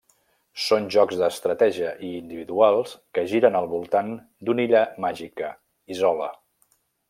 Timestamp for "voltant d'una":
3.75-4.67